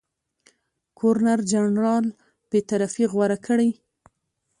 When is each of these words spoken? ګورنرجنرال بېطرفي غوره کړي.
ګورنرجنرال 0.99 2.05
بېطرفي 2.49 3.05
غوره 3.11 3.37
کړي. 3.45 3.69